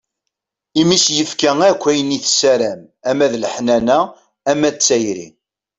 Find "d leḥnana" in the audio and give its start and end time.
3.31-3.99